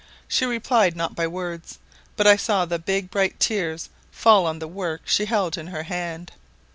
She 0.27 0.45
replied 0.47 0.95
not 0.97 1.13
by 1.15 1.27
words, 1.27 1.77
but 2.15 2.25
I 2.25 2.35
saw 2.35 2.65
the 2.65 2.79
big 2.79 3.11
bright 3.11 3.39
tears 3.39 3.89
fall 4.09 4.47
on 4.47 4.57
the 4.57 4.67
work 4.67 5.01
she 5.05 5.25
held 5.25 5.59
in 5.59 5.67
her 5.67 5.83
hand. 5.83 6.31